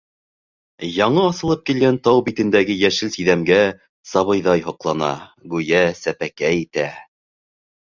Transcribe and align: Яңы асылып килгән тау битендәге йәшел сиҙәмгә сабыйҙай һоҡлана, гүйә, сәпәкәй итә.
Яңы 0.93 1.25
асылып 1.31 1.61
килгән 1.69 1.99
тау 2.07 2.23
битендәге 2.29 2.79
йәшел 2.81 3.13
сиҙәмгә 3.17 3.61
сабыйҙай 4.15 4.65
һоҡлана, 4.71 5.13
гүйә, 5.55 5.85
сәпәкәй 6.03 6.67
итә. 6.67 6.91